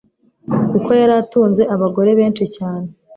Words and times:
kuko 0.71 0.89
yari 0.99 1.13
atunze 1.21 1.61
abagore 1.75 2.09
benshi 2.19 2.45
cyane 2.55 2.87